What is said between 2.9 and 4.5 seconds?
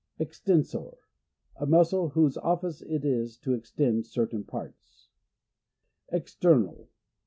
is to extend certain